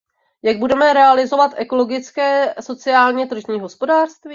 [0.43, 4.29] Jak budeme realizovat ekologické sociálně tržní hospodářství?